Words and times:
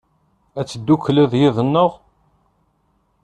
Ad 0.59 0.65
teddukleḍ 0.67 1.31
yid-neɣ? 1.39 1.91